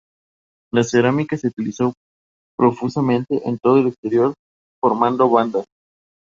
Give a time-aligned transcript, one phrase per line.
[0.73, 1.93] La cerámica se utilizó
[2.57, 4.33] profusamente en todo el exterior
[4.81, 5.65] formando bandas.